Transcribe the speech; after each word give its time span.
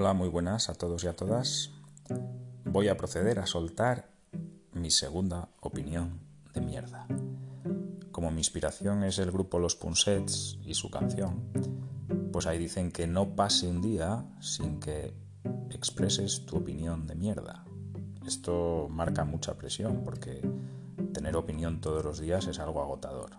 Hola, 0.00 0.14
muy 0.14 0.30
buenas 0.30 0.70
a 0.70 0.74
todos 0.74 1.04
y 1.04 1.08
a 1.08 1.14
todas. 1.14 1.72
Voy 2.64 2.88
a 2.88 2.96
proceder 2.96 3.38
a 3.38 3.44
soltar 3.44 4.08
mi 4.72 4.90
segunda 4.90 5.50
opinión 5.60 6.20
de 6.54 6.62
mierda. 6.62 7.06
Como 8.10 8.30
mi 8.30 8.38
inspiración 8.38 9.04
es 9.04 9.18
el 9.18 9.30
grupo 9.30 9.58
Los 9.58 9.76
Punsets 9.76 10.56
y 10.64 10.72
su 10.72 10.90
canción, 10.90 11.52
pues 12.32 12.46
ahí 12.46 12.58
dicen 12.58 12.92
que 12.92 13.06
no 13.06 13.36
pase 13.36 13.68
un 13.68 13.82
día 13.82 14.24
sin 14.40 14.80
que 14.80 15.12
expreses 15.68 16.46
tu 16.46 16.56
opinión 16.56 17.06
de 17.06 17.14
mierda. 17.16 17.66
Esto 18.26 18.88
marca 18.88 19.26
mucha 19.26 19.58
presión 19.58 20.02
porque 20.02 20.40
tener 21.12 21.36
opinión 21.36 21.82
todos 21.82 22.02
los 22.02 22.20
días 22.20 22.46
es 22.46 22.58
algo 22.58 22.80
agotador. 22.80 23.32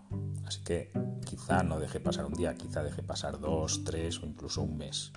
Así 0.46 0.62
que 0.62 0.92
quizá 1.26 1.64
no 1.64 1.80
deje 1.80 1.98
pasar 1.98 2.24
un 2.24 2.34
día, 2.34 2.54
quizá 2.54 2.84
deje 2.84 3.02
pasar 3.02 3.40
dos, 3.40 3.82
tres 3.82 4.22
o 4.22 4.26
incluso 4.26 4.62
un 4.62 4.76
mes. 4.76 5.12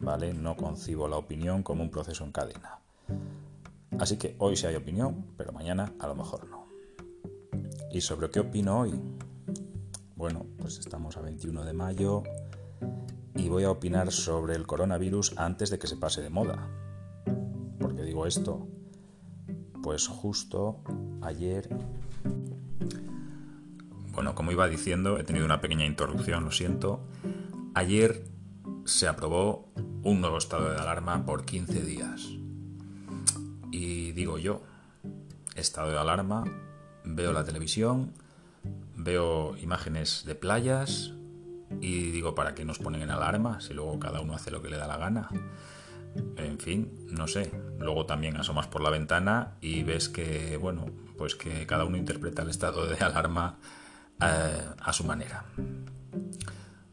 ¿Vale? 0.00 0.32
No 0.34 0.56
concibo 0.56 1.08
la 1.08 1.16
opinión 1.16 1.62
como 1.62 1.82
un 1.82 1.90
proceso 1.90 2.24
en 2.24 2.32
cadena. 2.32 2.78
Así 3.98 4.16
que 4.16 4.34
hoy 4.38 4.56
sí 4.56 4.66
hay 4.66 4.76
opinión, 4.76 5.26
pero 5.36 5.52
mañana 5.52 5.92
a 5.98 6.06
lo 6.06 6.14
mejor 6.14 6.48
no. 6.48 6.66
¿Y 7.92 8.00
sobre 8.00 8.30
qué 8.30 8.40
opino 8.40 8.80
hoy? 8.80 8.98
Bueno, 10.16 10.46
pues 10.58 10.78
estamos 10.78 11.16
a 11.16 11.20
21 11.20 11.64
de 11.64 11.72
mayo 11.72 12.22
y 13.34 13.48
voy 13.48 13.64
a 13.64 13.70
opinar 13.70 14.12
sobre 14.12 14.54
el 14.54 14.66
coronavirus 14.66 15.36
antes 15.36 15.70
de 15.70 15.78
que 15.78 15.86
se 15.86 15.96
pase 15.96 16.22
de 16.22 16.30
moda. 16.30 16.68
¿Por 17.78 17.94
qué 17.94 18.02
digo 18.02 18.26
esto? 18.26 18.66
Pues 19.82 20.06
justo 20.06 20.82
ayer 21.22 21.68
bueno, 24.20 24.34
como 24.34 24.52
iba 24.52 24.68
diciendo, 24.68 25.18
he 25.18 25.24
tenido 25.24 25.46
una 25.46 25.60
pequeña 25.60 25.86
interrupción, 25.86 26.44
lo 26.44 26.50
siento. 26.50 27.00
Ayer 27.74 28.24
se 28.90 29.06
aprobó 29.06 29.68
un 30.02 30.20
nuevo 30.20 30.36
estado 30.38 30.72
de 30.72 30.76
alarma 30.76 31.24
por 31.24 31.44
15 31.44 31.82
días. 31.82 32.28
Y 33.70 34.10
digo 34.12 34.36
yo, 34.36 34.62
estado 35.54 35.92
de 35.92 35.98
alarma, 35.98 36.44
veo 37.04 37.32
la 37.32 37.44
televisión, 37.44 38.12
veo 38.96 39.56
imágenes 39.58 40.24
de 40.26 40.34
playas 40.34 41.12
y 41.80 42.10
digo, 42.10 42.34
¿para 42.34 42.54
qué 42.56 42.64
nos 42.64 42.80
ponen 42.80 43.02
en 43.02 43.10
alarma 43.10 43.60
si 43.60 43.74
luego 43.74 43.98
cada 44.00 44.20
uno 44.20 44.34
hace 44.34 44.50
lo 44.50 44.60
que 44.60 44.70
le 44.70 44.76
da 44.76 44.88
la 44.88 44.96
gana? 44.96 45.28
En 46.36 46.58
fin, 46.58 47.06
no 47.10 47.28
sé. 47.28 47.52
Luego 47.78 48.06
también 48.06 48.36
asomas 48.38 48.66
por 48.66 48.82
la 48.82 48.90
ventana 48.90 49.54
y 49.60 49.84
ves 49.84 50.08
que, 50.08 50.56
bueno, 50.56 50.86
pues 51.16 51.36
que 51.36 51.64
cada 51.64 51.84
uno 51.84 51.96
interpreta 51.96 52.42
el 52.42 52.50
estado 52.50 52.88
de 52.88 52.96
alarma 53.04 53.56
eh, 54.20 54.66
a 54.80 54.92
su 54.92 55.04
manera. 55.04 55.44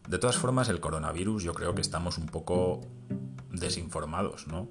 De 0.07 0.19
todas 0.19 0.37
formas, 0.37 0.69
el 0.69 0.79
coronavirus 0.79 1.43
yo 1.43 1.53
creo 1.53 1.75
que 1.75 1.81
estamos 1.81 2.17
un 2.17 2.27
poco 2.27 2.81
desinformados, 3.51 4.47
¿no? 4.47 4.69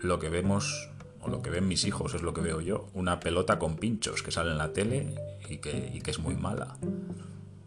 Lo 0.00 0.18
que 0.18 0.28
vemos, 0.28 0.90
o 1.22 1.28
lo 1.28 1.40
que 1.40 1.48
ven 1.48 1.66
mis 1.66 1.84
hijos, 1.86 2.14
es 2.14 2.22
lo 2.22 2.34
que 2.34 2.42
veo 2.42 2.60
yo, 2.60 2.88
una 2.92 3.18
pelota 3.18 3.58
con 3.58 3.76
pinchos 3.76 4.22
que 4.22 4.30
sale 4.30 4.50
en 4.50 4.58
la 4.58 4.74
tele 4.74 5.14
y 5.48 5.56
que, 5.56 6.02
es 6.04 6.18
muy 6.18 6.34
mala. 6.34 6.76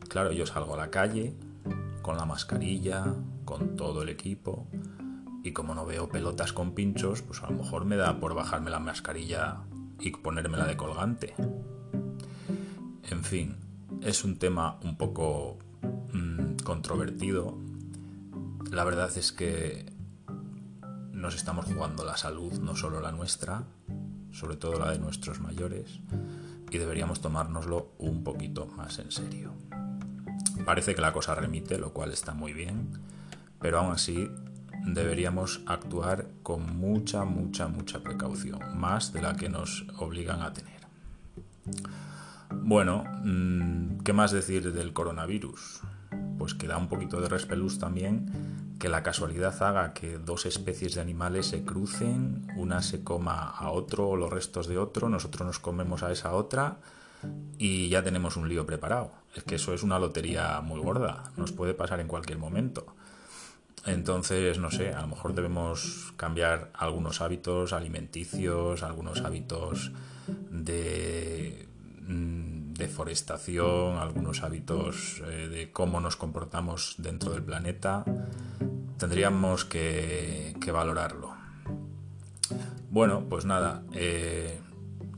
Claro, 0.10 0.32
yo 0.32 0.46
salgo 0.46 0.76
a 0.76 0.78
la 0.78 0.92
calle 0.92 1.34
con 2.04 2.18
la 2.18 2.26
mascarilla, 2.26 3.16
con 3.46 3.76
todo 3.76 4.04
el 4.04 4.10
equipo, 4.10 4.68
y 5.44 5.54
como 5.54 5.74
no 5.74 5.88
veo 5.88 6.08
pelotas 6.10 6.54
con 6.54 6.76
pinchos, 6.76 7.24
pues 7.24 7.42
a 7.42 7.50
lo 7.50 7.58
mejor 7.58 7.86
me 7.86 7.96
da 7.96 8.20
por 8.20 8.36
bajarme 8.36 8.70
la 8.70 8.80
mascarilla 8.80 9.58
y 10.00 10.12
ponérmela 10.12 10.68
de 10.68 10.78
colgante. 10.78 11.34
En 13.10 13.24
fin, 13.24 13.58
es 14.02 14.24
un 14.24 14.38
tema 14.38 14.80
un 14.84 14.98
poco 14.98 15.58
mm, 15.82 16.58
controvertido. 16.64 17.58
La 18.72 18.84
verdad 18.84 19.16
es 19.18 19.32
que 19.32 19.92
nos 21.12 21.36
estamos 21.36 21.66
jugando 21.66 22.06
la 22.06 22.18
salud, 22.18 22.54
no 22.60 22.76
solo 22.76 23.02
la 23.02 23.12
nuestra, 23.12 23.64
sobre 24.32 24.56
todo 24.56 24.80
la 24.80 24.92
de 24.92 25.00
nuestros 25.00 25.40
mayores, 25.40 26.00
y 26.72 26.78
deberíamos 26.78 27.22
tomárnoslo 27.22 27.94
un 27.98 28.24
poquito 28.24 28.68
más 28.68 29.00
en 29.00 29.12
serio. 29.12 29.52
Parece 30.66 30.94
que 30.96 31.02
la 31.02 31.14
cosa 31.14 31.36
remite, 31.36 31.78
lo 31.78 31.94
cual 31.94 32.12
está 32.12 32.34
muy 32.34 32.54
bien, 32.54 32.92
pero 33.60 33.80
aún 33.80 33.92
así 33.92 34.30
deberíamos 34.86 35.62
actuar 35.66 36.28
con 36.44 36.78
mucha, 36.78 37.26
mucha, 37.26 37.68
mucha 37.68 38.02
precaución, 38.02 38.60
más 38.78 39.12
de 39.14 39.22
la 39.22 39.36
que 39.36 39.50
nos 39.50 39.86
obligan 39.98 40.42
a 40.42 40.54
tener. 40.54 40.80
Bueno, 42.52 43.04
mm, 43.24 43.89
¿qué 44.10 44.14
más 44.14 44.32
decir 44.32 44.74
del 44.74 44.92
coronavirus? 44.92 45.82
Pues 46.40 46.56
que 46.56 46.66
da 46.66 46.78
un 46.80 46.88
poquito 46.88 47.22
de 47.22 47.30
respelús 47.30 47.78
también 47.78 48.74
que 48.80 48.90
la 48.90 49.04
casualidad 49.04 49.62
haga 49.62 49.94
que 49.94 50.18
dos 50.18 50.48
especies 50.48 50.96
de 50.96 51.02
animales 51.02 51.46
se 51.46 51.64
crucen, 51.64 52.48
una 52.58 52.82
se 52.82 53.04
coma 53.04 53.52
a 53.52 53.70
otro 53.70 54.10
o 54.10 54.16
los 54.16 54.34
restos 54.34 54.66
de 54.66 54.80
otro, 54.80 55.10
nosotros 55.10 55.46
nos 55.46 55.60
comemos 55.60 56.02
a 56.02 56.12
esa 56.12 56.34
otra 56.34 56.78
y 57.60 57.88
ya 57.90 58.02
tenemos 58.02 58.36
un 58.36 58.50
lío 58.50 58.66
preparado. 58.66 59.12
Es 59.36 59.44
que 59.44 59.54
eso 59.58 59.76
es 59.76 59.84
una 59.84 60.00
lotería 60.00 60.60
muy 60.62 60.80
gorda, 60.80 61.26
nos 61.38 61.52
puede 61.52 61.76
pasar 61.76 62.00
en 62.00 62.08
cualquier 62.08 62.40
momento. 62.40 62.88
Entonces, 63.86 64.58
no 64.58 64.72
sé, 64.72 64.92
a 64.92 65.02
lo 65.02 65.08
mejor 65.10 65.36
debemos 65.36 66.14
cambiar 66.18 66.72
algunos 66.74 67.22
hábitos 67.22 67.74
alimenticios, 67.74 68.82
algunos 68.82 69.22
hábitos 69.22 69.92
de 70.50 71.68
mm, 72.08 72.59
deforestación, 72.80 73.98
algunos 73.98 74.42
hábitos 74.42 75.22
eh, 75.28 75.48
de 75.48 75.72
cómo 75.72 76.00
nos 76.00 76.16
comportamos 76.16 76.96
dentro 76.98 77.32
del 77.32 77.44
planeta. 77.44 78.04
Tendríamos 78.98 79.66
que, 79.66 80.56
valorarlo. 80.74 81.34
Bueno, 82.90 83.26
pues 83.28 83.46
nada, 83.46 83.84
eh, 83.94 84.60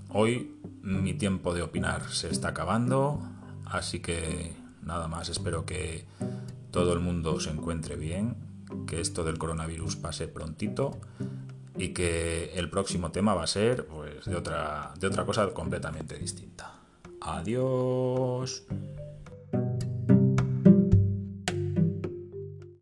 hoy 0.10 0.58
mi 0.82 1.14
tiempo 1.14 1.54
de 1.54 1.62
opinar 1.62 2.10
se 2.10 2.30
está 2.30 2.50
acabando, 2.50 3.22
así 3.66 4.00
que 4.00 4.54
nada 4.82 5.08
más, 5.08 5.30
espero 5.30 5.66
que 5.66 6.06
todo 6.72 6.94
el 6.94 7.00
mundo 7.00 7.40
se 7.40 7.50
encuentre 7.50 7.96
bien, 7.98 8.36
que 8.88 9.02
esto 9.02 9.24
del 9.24 9.38
coronavirus 9.38 9.98
pase 9.98 10.28
prontito 10.28 11.00
y 11.78 11.90
que 11.90 12.54
el 12.56 12.70
próximo 12.70 13.12
tema 13.12 13.34
va 13.34 13.44
a 13.44 13.48
ser 13.48 13.86
pues 13.88 14.26
de 14.26 14.36
otra 14.36 14.94
de 14.98 15.08
otra 15.08 15.26
cosa 15.26 15.48
completamente 15.50 16.18
distinta. 16.18 16.81
Adiós. 17.22 18.66